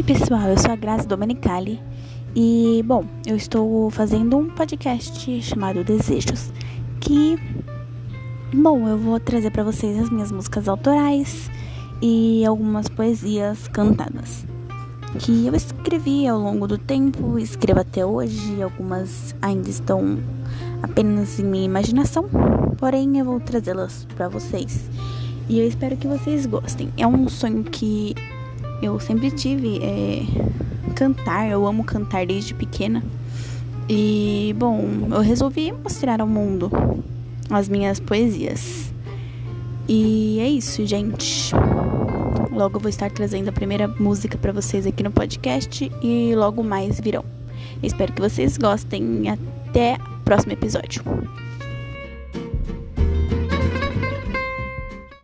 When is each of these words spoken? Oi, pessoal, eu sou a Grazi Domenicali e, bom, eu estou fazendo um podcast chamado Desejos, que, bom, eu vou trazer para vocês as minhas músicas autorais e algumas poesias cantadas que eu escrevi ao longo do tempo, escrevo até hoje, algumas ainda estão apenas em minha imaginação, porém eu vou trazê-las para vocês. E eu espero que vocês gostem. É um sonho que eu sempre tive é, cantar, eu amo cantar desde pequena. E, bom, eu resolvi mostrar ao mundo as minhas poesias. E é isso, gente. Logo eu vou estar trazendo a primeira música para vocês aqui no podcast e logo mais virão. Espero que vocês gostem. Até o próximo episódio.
Oi, 0.00 0.04
pessoal, 0.04 0.48
eu 0.48 0.56
sou 0.56 0.70
a 0.70 0.76
Grazi 0.76 1.06
Domenicali 1.06 1.78
e, 2.34 2.82
bom, 2.86 3.04
eu 3.26 3.36
estou 3.36 3.90
fazendo 3.90 4.34
um 4.38 4.48
podcast 4.48 5.42
chamado 5.42 5.84
Desejos, 5.84 6.50
que, 6.98 7.36
bom, 8.50 8.88
eu 8.88 8.96
vou 8.96 9.20
trazer 9.20 9.50
para 9.50 9.62
vocês 9.62 9.98
as 9.98 10.08
minhas 10.08 10.32
músicas 10.32 10.68
autorais 10.68 11.50
e 12.00 12.42
algumas 12.46 12.88
poesias 12.88 13.68
cantadas 13.68 14.46
que 15.18 15.46
eu 15.46 15.54
escrevi 15.54 16.26
ao 16.26 16.38
longo 16.38 16.66
do 16.66 16.78
tempo, 16.78 17.38
escrevo 17.38 17.80
até 17.80 18.02
hoje, 18.02 18.62
algumas 18.62 19.36
ainda 19.42 19.68
estão 19.68 20.18
apenas 20.82 21.38
em 21.38 21.44
minha 21.44 21.66
imaginação, 21.66 22.24
porém 22.78 23.18
eu 23.18 23.26
vou 23.26 23.38
trazê-las 23.38 24.06
para 24.16 24.30
vocês. 24.30 24.88
E 25.46 25.58
eu 25.58 25.68
espero 25.68 25.94
que 25.94 26.06
vocês 26.06 26.46
gostem. 26.46 26.90
É 26.96 27.06
um 27.06 27.28
sonho 27.28 27.64
que 27.64 28.14
eu 28.82 28.98
sempre 29.00 29.30
tive 29.30 29.78
é, 29.82 30.22
cantar, 30.94 31.48
eu 31.48 31.66
amo 31.66 31.84
cantar 31.84 32.26
desde 32.26 32.54
pequena. 32.54 33.02
E, 33.88 34.54
bom, 34.58 35.08
eu 35.10 35.20
resolvi 35.20 35.72
mostrar 35.72 36.20
ao 36.20 36.26
mundo 36.26 36.70
as 37.50 37.68
minhas 37.68 37.98
poesias. 37.98 38.92
E 39.88 40.38
é 40.40 40.48
isso, 40.48 40.86
gente. 40.86 41.52
Logo 42.52 42.76
eu 42.76 42.80
vou 42.80 42.88
estar 42.88 43.10
trazendo 43.10 43.48
a 43.48 43.52
primeira 43.52 43.88
música 43.88 44.38
para 44.38 44.52
vocês 44.52 44.86
aqui 44.86 45.02
no 45.02 45.10
podcast 45.10 45.90
e 46.02 46.34
logo 46.36 46.62
mais 46.62 47.00
virão. 47.00 47.24
Espero 47.82 48.12
que 48.12 48.20
vocês 48.20 48.56
gostem. 48.56 49.24
Até 49.30 49.94
o 49.94 50.24
próximo 50.24 50.52
episódio. 50.52 51.02